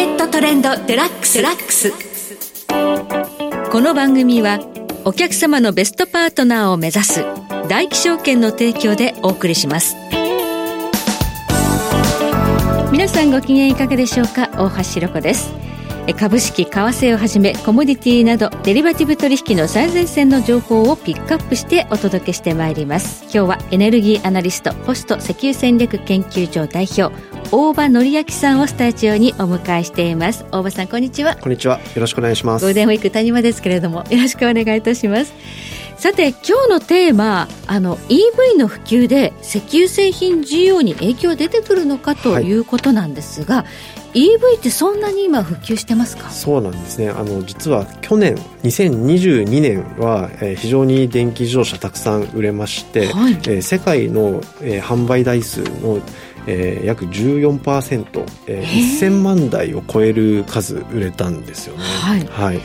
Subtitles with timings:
[0.00, 1.42] ケットトレンドデラックス。
[1.42, 1.92] ラックス
[3.70, 4.58] この番組は
[5.04, 7.22] お客様のベストパートナーを目指す
[7.68, 9.94] 大気証券の提供でお送りします。
[12.90, 14.48] 皆さんご機嫌いかがでしょうか？
[14.56, 15.52] 大橋ろ子です。
[16.14, 23.22] 株式為替をはじめコモディティなどデリバティブ取引の最前線の情報をピックアップしてお届けしてまいります。
[23.24, 27.14] 今日はエネルギーアナリストポスト石油戦略研究所代表
[27.50, 30.44] 大場紀明さんをスタジオにお迎えしています。
[30.52, 31.36] 大場さんこんにちは。
[31.36, 31.78] こんにちは。
[31.78, 32.62] よろしくお願いします。
[32.62, 35.34] ゴールデンウィーク谷間ですけれどもよろしくお願いいたします。
[35.96, 42.50] さて今日のテーマあの EV の普及で石油製品需要に影響出てくるのかとい。
[42.54, 46.30] うことなんですが、はい EV ってそんなに今普及してますか？
[46.30, 47.10] そうなんですね。
[47.10, 56.00] あの実は去年2022年は、えー、非常に電気自動車たくさん売れまして、はい、えー、世界の、えー、販売台数の
[56.46, 61.84] えー、約14%、えー、1000万台を超える数売れたんですよね。
[61.84, 62.60] はい、はい、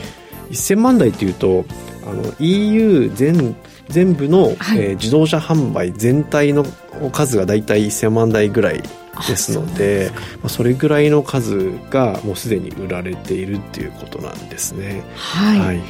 [0.50, 1.66] 1000万台っていうと
[2.06, 3.54] あの EU 全
[3.88, 6.64] 全部の、はい、えー、自動車販売全体の
[7.12, 8.82] 数が大体1000万台ぐらい
[9.26, 10.10] ですので
[10.42, 15.02] まあ、それぐらいの数がもうすでに売られているっていうことなんですね。
[15.16, 15.82] はい、はい。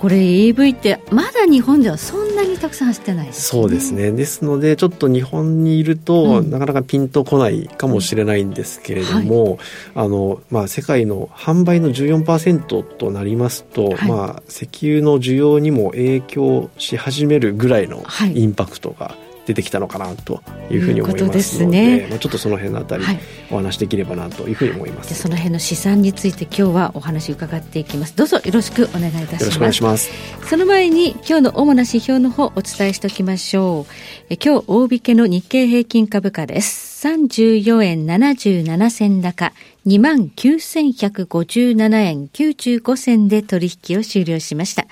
[0.00, 4.12] これ EV ってまだ日本ではそんなにたくさん走ってないです、ね、そうですね。
[4.12, 9.58] ですのでちょっと日本にいると、うん、なかなかピンとこないかもしれないんですけれども、はい、
[9.96, 23.04] あのまあ、世界の販売の14%となりますと、はい、まあ、石油の需要にも影響し始めるぐらいのインパクトが、はい出てきたのかなというふうに思いますので、ね、まあ、ちょっとその辺のあたり、
[23.50, 28.16] お話できればなというふうに思います、はい、その辺の試算について今日はお話伺っていきます。
[28.16, 29.42] どうぞよろしくお願いいたします。
[29.42, 30.10] よろしくお願いします。
[30.48, 33.92] その前に今日の主な指標の方お伝えしておきましょう。
[34.30, 37.06] え今日大引けの日経平均株価です。
[37.06, 39.52] 34円77銭高。
[39.86, 44.86] 2万9157円95銭で取引を終了しました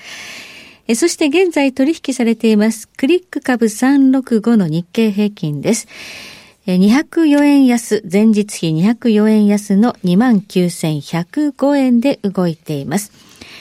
[0.95, 5.87] そして現在取引されています、クリック株365の日経平均です。
[6.67, 13.13] 204円安、前日比204円安の29,105円で動いています。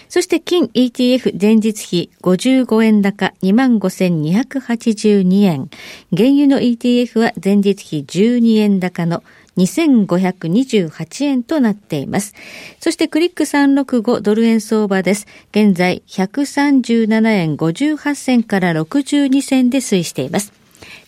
[0.10, 5.70] そして金 ETF 前日比55円高25,282円。
[6.16, 9.22] 原油の ETF は前日比12円高の
[9.58, 12.34] 2528円となっています。
[12.80, 15.28] そしてクリック365ドル円相場です。
[15.52, 20.54] 現在137円58銭から62銭で推移しています。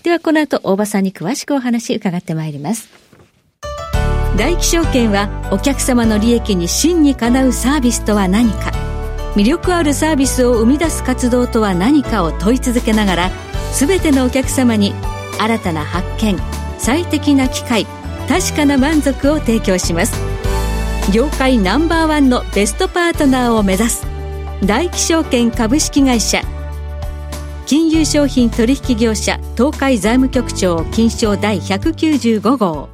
[0.03, 2.89] ではこの後大場さんに詳しくお話伺ってまいります。
[4.37, 8.71] 大気証券はお客様の利益に真にかなうサービスとは何か
[9.35, 13.31] 魅力あるサービスを生み出す活動とは何かを問い続けながら
[13.77, 14.93] 全てのお客様に
[15.39, 16.37] 新たな発見
[16.77, 17.85] 最適な機会
[18.29, 20.13] 確かな満足を提供します。
[21.11, 24.05] 業界ナンバーワンのベストパートナーを目指す。
[24.63, 26.41] 大気証券株式会社。
[27.65, 32.89] 金融商品取引業者東海財務局長金賞第195号。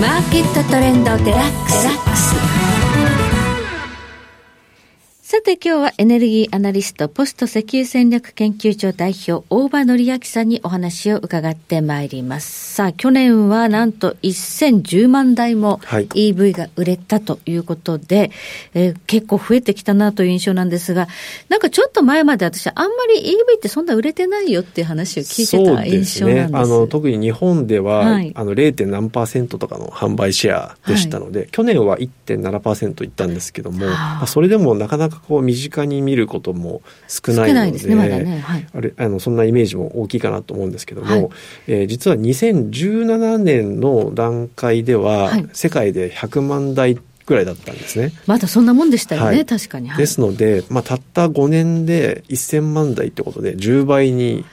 [0.00, 2.41] マーケットトレンドデラックス。
[5.32, 12.74] さて今日はエネルギーアナリスト、ポスト石油戦略研究所代表、大場紀明さんにお話を伺ってまいります。
[12.74, 18.30] さあ、去年はなんと1010万台も EV が売れたということで、はい、
[18.74, 21.08] えー、結構増えてきたなという印象なんですが、
[21.48, 26.50] なんかちょっと前まで私、あんまり EV ってそんな売れてないよっていう話を聞いてた印象なんです。
[26.50, 28.84] ね、あの特に日本では、はい、あの 0.
[28.84, 41.28] 何パーセントとかの販売シェアでしたので、はい、去年は1.7%いったんですけども、まあ、それでもなかなかこう身近に見ることも少ないので、ねまねはい、あれあのそんなイメージも大きいかなと思うんですけども、はい、
[41.68, 48.12] えー、実は2017年の段階では、はい、世界で100万台ぐらいだったんですね。
[48.26, 49.90] まだそんなもんでしたよね、はい、確かに。
[49.90, 54.44] ですので、まあ、たった5年で1000万台ってことで10倍に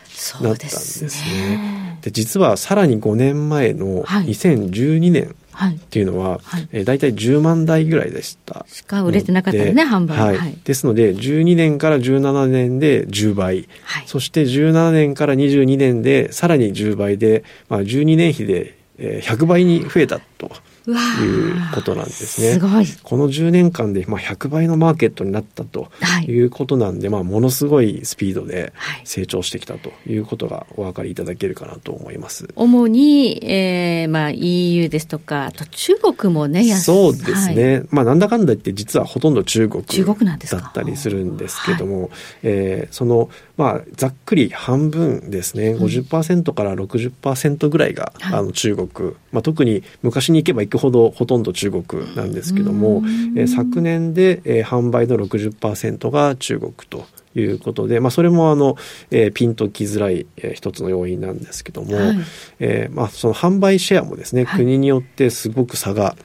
[0.41, 1.97] なったんですね。
[2.01, 5.35] で、ね、実はさらに5年前の2012年
[5.67, 6.67] っていうのは、はい。
[6.71, 8.65] えー、大体10万台ぐらいでした。
[8.67, 20.51] しか売れてなかったね販売、はい、はい、ですので12年から17年で10倍、はい、そして17年から22年でさらに10倍で、まあ、12年比で100倍に増えたと
[20.93, 22.53] いうことなんですね。
[22.53, 22.85] すごい。
[23.03, 25.89] この10年間で、まあ、100倍のマーケットになったと
[26.27, 32.47] いうことなんで、はい、まあ、ものすごいスピードで成長してきたということがお分かりいただけるかなと思います。
[32.55, 37.79] 主に、えーまあ、EU ですとか、あと中国もね、そうですね。
[37.79, 42.09] はい、まあ、なんだかんだ言って実はほとんど中国だったりするんですけども、はい、
[42.43, 53.03] えー、その、まあ、ざっくり半分ですね、50%から60%ぐらいが、うん、あの中国、まあ、特に昔に行けば行くほどほとんど中国なんですけども、
[53.35, 58.77] えー、昨年で、えー、販売の60%が中国ということで、まあ、それもあの、
[59.11, 62.17] えー、ピンときづらい、えー、一つの要因なんですけども、はい、
[62.61, 66.15] えー、まあ、その販売シェアもですね、はい、国によってすごく差が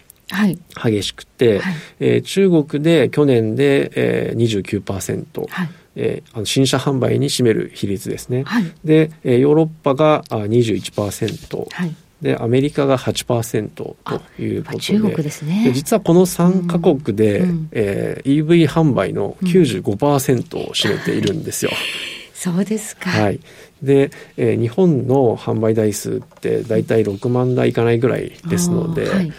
[0.80, 8.44] 激しくて、はい、えー、中国で去年で、えー、29%、はいえー、あの新車販売に占める比率ですね。
[8.44, 13.96] はい、で、えー、ヨーロッパがあ21%、はい、でアメリカが8%と
[14.38, 14.82] いうことで。
[14.82, 15.70] 中国ですね。
[15.75, 21.70] 実はこの3か国で、うん、えー、EV 販売の95%を占めているんですよ。
[21.73, 23.40] うん、そうですか、はい。
[23.82, 29.32] で、えー、日本の販売台数って大体6万台いかないぐらいですので、はい、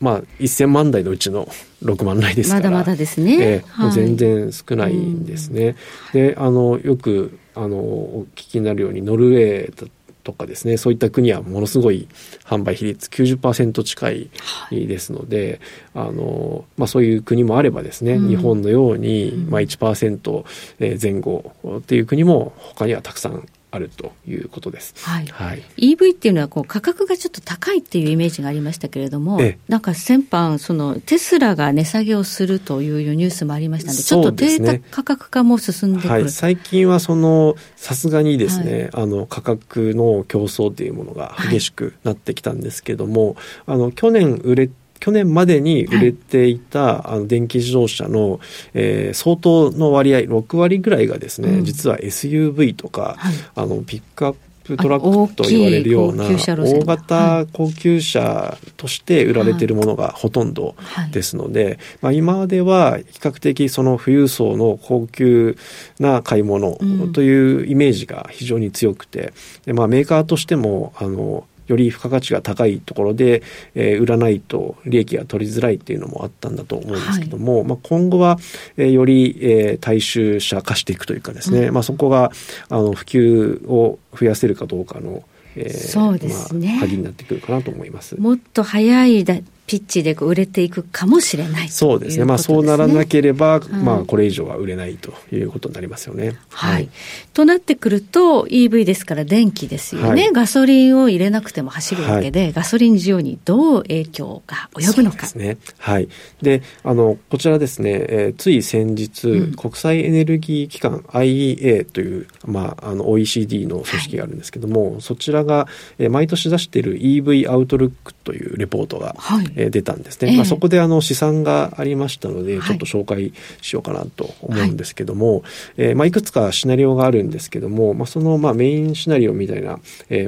[0.00, 1.48] まあ1000万台のうちの
[1.82, 2.70] 6万台ですから。
[2.70, 5.76] まだまだですね、えー、はい、全然少ないんですね。
[6.14, 9.90] うん、であのよくあのお聞きになるようにノルウェー
[10.24, 12.08] とかですねそういった国はものすごい
[12.44, 14.30] 販売比率90%近い
[14.70, 15.60] ですので、
[15.92, 24.94] はい、あのまあ、そういう国もあればですね、うん、日本のように、まあ1%前後っていう国も他にはたくさんあるということです。
[24.98, 25.26] はい。
[25.26, 36.10] はい、EV っていうのはこう価格がちょっと高いっていうイメージがありましたけれども、なんか先般そのテスラが値下げをするというニュースもありましたので、ちょっと低価格化も進んでくる。
[36.10, 43.36] はい、最近はそのさすがにですね、はい、あの価格の競争というものが激しくなってきたんですけども、
[43.66, 44.70] あの去年売れ
[45.04, 48.40] 去年までに売れていた、はい、あの電気自動車の、
[48.72, 60.74] えー、相当の割合6割ぐらいがですね、うん、実は SUV とか、はい、あのピックアップトラックと言われるような大型高級車として売られているものがほとんど
[61.12, 65.58] ですので、まあ、今までは比較的その富裕層の高級
[66.00, 66.78] な買い物
[67.12, 69.34] というイメージが非常に強くて、
[69.66, 73.42] でまあ、メーカーとしてもあのより付加価値が高いところで、
[73.74, 78.38] えー、売らないと利益が取りづらいっていうのもあったんだと思うんですけども、はい、まあ、今後は、
[78.76, 82.30] えー、より、えー、大衆車化していくというかですね、うん、まあ、そこが
[82.68, 85.24] あの普及を増やせるかどうかの
[85.56, 88.20] えー、そうですね、まあ、鍵になってくるかなと思います。
[88.20, 96.36] もっと早いだピッチで売れていくかもしれないそうですね、まあ、そうならなければ、まあ、これ以上は売れないということになりますよね。
[96.50, 96.88] はい、はい、
[97.32, 105.22] となってくると、EV ですから電気ですよね、はい、ガソリンを入れなくても走るわけで、はい、ガソリン需要にどう影響が及ぶのか。
[105.22, 105.56] ですね。
[105.78, 106.08] はい、
[106.42, 115.68] であのこちらですね、えー、つい先日、うん、国際エネルギー機関 IEA という、まあ、あの OECD の組織があるんですけども、そちらが、
[115.98, 125.42] えー、毎年出している EV アウトルックというレポートが、はいえー、出たんですね、えー、まあ、そこであの試算がありましたので、ちょっと紹介しようかなと思うんですけども、はい
[125.78, 129.78] えーまあ、いくつかシナリオがあるんですけども、まあ、そのまあメインシナリオみたいな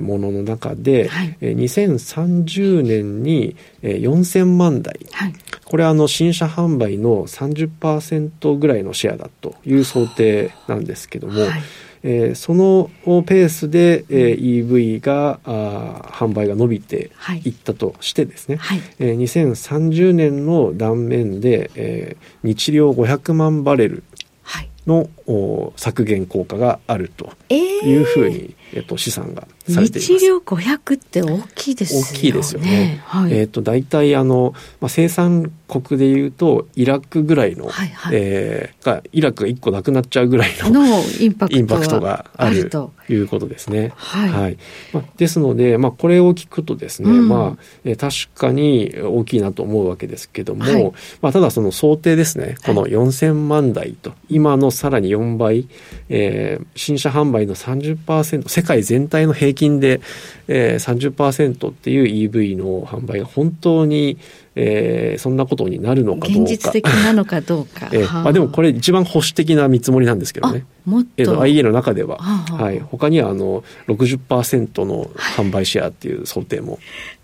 [0.01, 5.35] ものの中で、はい、2030年に4000万台、はい、
[5.65, 11.63] これはあの新車販売の30%ぐらいのシェアだという想定なんですけども、はい
[12.03, 12.91] えー、その
[13.25, 17.11] ペースで、えー、EV があ販売が伸びて
[17.45, 17.51] い。
[17.51, 18.81] ったとしてですね、はい。
[18.99, 24.03] えー、2030年の断面で、えー、日量500万バレル
[24.87, 30.19] の、はい、削減効果があるというふうに、えー、えー、と試算がされています。
[30.19, 32.07] 日量500って大きいですよね。
[32.11, 33.03] 大きいですよね。
[33.05, 41.49] はい、えっ、ー、と大体あの、まあ、生産国でいうとイラクぐらいの、はいはい、えー、がイラクが1個なくなっちゃうぐらいのインパ
[41.79, 42.93] クトがあると。
[43.13, 43.93] いうことですね。
[43.97, 44.59] はい、はい、
[44.93, 52.57] まあ、ですので、まあ、これを聞くとですね、うん、まあ、えー、確かに大きいなと思うわけですけども、はい、まあ、ただその想定ですね。
[52.65, 55.69] この4000万台と、今のさらに4倍、
[56.09, 60.01] えー、新車販売の30%世界全体の平均で、
[60.49, 64.17] えー、30%っていう EV の販売が本当に
[64.59, 66.41] えー、そんなことになるのかどうか。
[66.41, 67.89] 現実的なのかどうか。
[67.93, 70.65] えー、まあ、でもこれ一番保守的な見積もりなんですけどね。
[70.87, 71.09] もっと。
[71.19, 72.17] えー、IA の中では。
[72.17, 72.81] はい。
[72.81, 76.79] 他にはあの60%の販売シェアっていう想定も。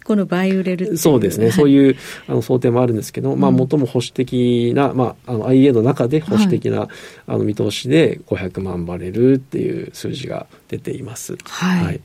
[0.05, 6.89] この倍売れるそうですね、はい、そういうあの想定もあるんですけど、まあ、最も保守的な、まあ、あの IA の中で保守的な、はい、
[7.27, 11.37] あの見通しで500万バレルっていう数字が出ています。
[11.45, 12.01] はい、はい。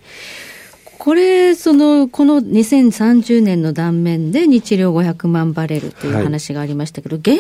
[0.98, 7.40] これ、その、この2030年の断面で日量500万バレルという話がありましたけど、はい、現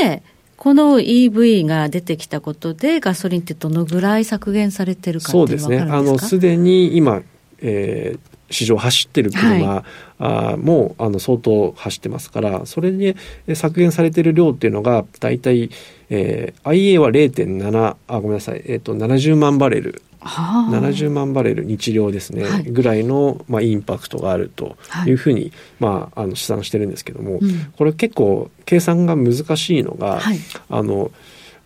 [0.00, 0.22] 状で、
[0.56, 5.30] この EV が出てきたことで、ガソリンってどのぐらい削減されてるか？
[5.30, 7.22] そうですね、あのすでに今、
[7.60, 9.84] えー、市場走ってる車、はい、
[10.18, 13.16] あもあの相当走ってますからそれで
[13.54, 15.70] 削減されてる量っていうのが大体、
[16.10, 20.02] えー、IA は0.7あごめんなさい、えーと、70万バレル。
[20.20, 24.76] はあ、70万バレル日量ですね、はい、ぐらいの、まあ、インパクトがあると
[25.06, 25.12] い。
[25.12, 30.38] うふうに、はい、まあ、あの試算してるんですけども、うん、これ結構計算が難しいのが、はい、
[30.70, 31.12] あの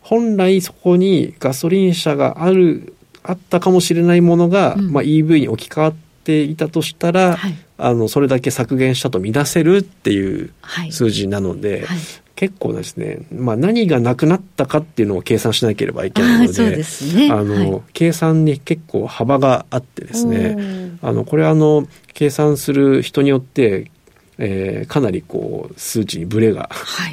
[0.03, 6.12] 本来そこにガソリン車があるあったかもしれないものが、うん、まあ、EV に置き換わって
[6.43, 10.53] いたとしたら、はい、あのそれだけ削減したと見なせるっていう
[10.91, 11.81] 数字なので、はい。
[11.87, 11.99] はい、
[12.37, 16.85] 結構ですね、まあ、何がなくなったかっていうのを計算しなければいけないので
[17.31, 23.91] あ、ね、の、計算に結構幅があってですねあのこれあの計算する人によって
[24.39, 26.71] えー、かなりこう数値にブレが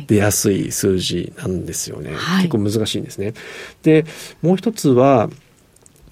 [0.08, 3.34] 出やすい数字なんですよね、はい、結構難しいんですね。
[3.84, 4.06] で
[4.42, 5.30] もう一つは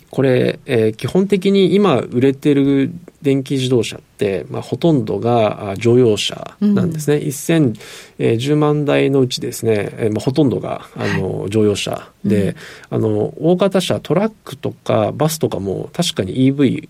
[0.09, 7.17] これ、えー、基本的に今売れてる電気自動車って、まあ、ほとんどが乗用車なんですね。
[7.17, 12.55] うん、1010万台のうちですね、えーまあ、ほとんどがあの、はい、乗用車で、
[12.91, 16.87] うん、あの大型車トラックとかバスとかも確かに EV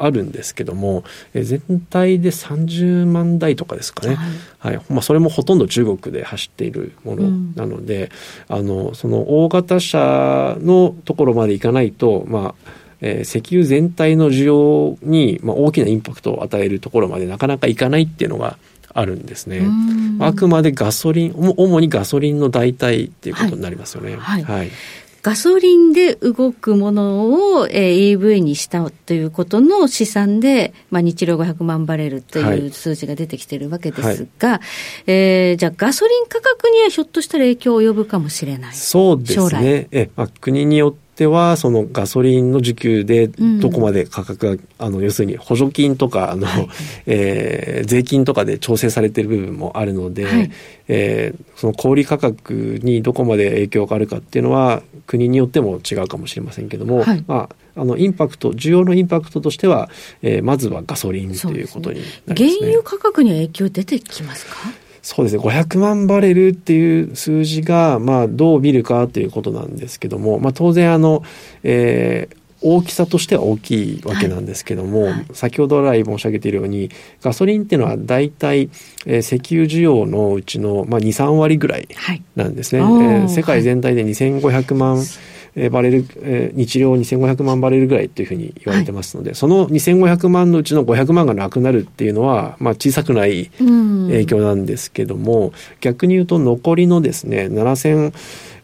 [0.00, 1.04] あるんですけども、
[1.34, 4.16] え全体で30万台とかですかね、
[4.58, 8.10] はい、はい、まあ、それもほとんど中国で走っているものなので、
[8.48, 12.70] うん、あのその大型車のところまでいかないと、まあ
[13.02, 18.58] えー、石油全体の需要に、まあ、大きなインパクトを与えるところまでなかなかいかないっていうのが
[18.92, 19.62] あるんですね。
[20.18, 24.16] あくまでガソリン、主にガソリンの代替っていうことになりますよね。
[24.16, 24.42] はい。
[24.42, 24.70] はい、
[25.22, 34.60] ガソリンで動くものを、えー、EV にしたということの試算で、まあ、日量500万バレルという数字が出てきているわけですが、はい、
[35.06, 38.74] えー、じゃあガソリン価格にはひょっとしたら影響を及ぶかもしれない。
[38.74, 39.88] そうですね。
[39.90, 46.68] え、まあ、国によってはそのガソリンの需給でどこまで価格が、うん、あの要するに補助金とかあの、はい、
[47.06, 50.50] えー、税金とかで調整されている部分もあるので、はい、
[50.88, 59.88] えー、その小売価格にどこまで影響があるかっていうのは国によっても違うかもしれませんけども、はい、まあ、あのインパクト需要のインパクトとしては、
[60.22, 64.56] えー、まずはガソリンということになります、ね、原油価格には影響出てきますか？
[65.02, 71.22] そうですね500万バレルっていう数字が、まあ、どう見るかということなんですけども、まあ、当然あの、
[71.62, 75.12] えー、大きさとしては大きいわけなんですけども、はい。
[75.12, 76.90] はい、先ほど来申し上げているように
[77.22, 78.70] ガソリンっていうのは大体、
[79.06, 81.88] えー、石油需要のうちの、まあ、23割ぐらい
[82.36, 85.02] なんですね、はい、えー、世界全体で2500万、
[85.56, 98.12] はいバレル、えー、日量2500万バレルぐらいというふうに言われてますので、はい、その2500万のうちの500万がなくなるっていうのは、まあ、小さくない影響なんですけども、逆に言うと残りのですね7000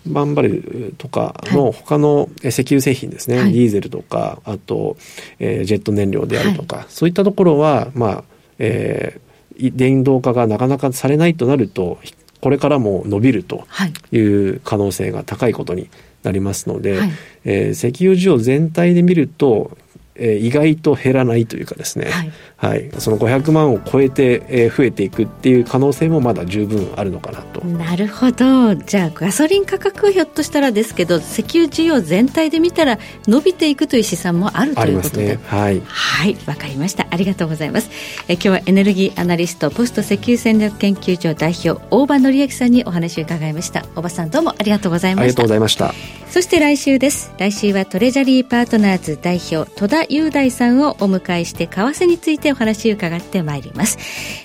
[0.08, 4.96] 万バレルとかの他の石油製品ですね、はい、ディーゼルとかあと、
[5.38, 8.24] えー、ジェット燃料であるとか、はい、そういったところはまあ、
[8.58, 11.98] えー、電動化がなかなかされないとなると
[12.40, 13.64] これからも伸びると
[14.12, 15.88] いう可能性が高いことに
[16.26, 17.10] なりますので、はい、
[17.44, 19.76] えー、石油需要全体で見ると
[20.18, 27.62] えー、意外と減らないというかですね、はい、はい、その500万を超えて、えー、増えていくっていう可能性もまだ十分あるのかなと。
[27.66, 28.74] なるほど。
[28.74, 32.98] じゃあガソリン価格はひょっとしたらですけど石油需要全体で見たら
[33.28, 35.82] 伸びていくという試算もあるということで、ね、はい。
[35.84, 36.36] はい。
[36.46, 37.06] わかりました。
[37.10, 37.90] ありがとうございます、
[38.28, 43.84] え今日はエネルギーアナリストポスト石油戦略研究所代表大場紀明さんにお話を伺いました。
[43.94, 45.24] 大場さんどうもありがとうございました。
[45.24, 45.92] ありがとうございました。
[46.30, 47.32] そして来週です。
[47.38, 53.98] 来週はトレジャリーパートナーズ代表戸田雄大さんをお迎えして為替についてお話を伺ってまいります。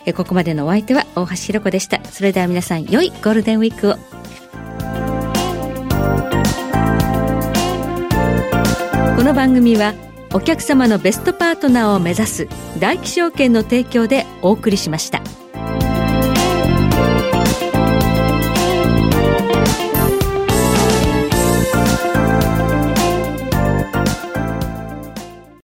[0.05, 2.03] えここまでのお相手は大橋ひろ子でした。
[2.05, 3.96] それでは皆さん良いゴールデンウィークを。
[9.15, 9.93] この番組は
[10.34, 12.48] お客様のベストパートナーを目指す
[12.79, 15.40] 大気証券の提供でお送りしました。